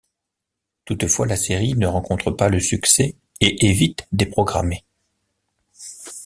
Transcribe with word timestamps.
Toutefois, 0.85 1.27
la 1.27 1.35
série 1.35 1.75
ne 1.75 1.85
rencontre 1.85 2.31
pas 2.31 2.49
le 2.49 2.59
succès 2.59 3.17
et 3.39 3.69
est 3.69 3.71
vite 3.71 4.07
déprogrammée. 4.11 4.83